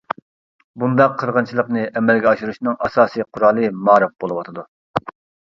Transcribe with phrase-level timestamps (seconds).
[0.83, 4.67] بۇنداق قىرغىنچىلىقنى ئەمەلگە ئاشۇرۇشنىڭ ئاساسىي قورالى مائارىپ بولۇۋاتىدۇ.